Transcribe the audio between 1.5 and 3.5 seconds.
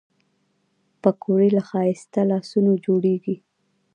له ښایسته لاسونو جوړېږي